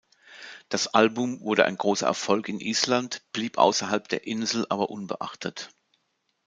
Das 0.69 0.87
Album 0.87 1.41
wurde 1.41 1.65
ein 1.65 1.77
großer 1.77 2.07
Erfolg 2.07 2.49
in 2.49 2.59
Island, 2.59 3.21
blieb 3.33 3.59
außerhalb 3.59 4.07
der 4.09 4.25
Insel 4.25 4.65
aber 4.71 4.89
unbeachtet. 4.89 5.69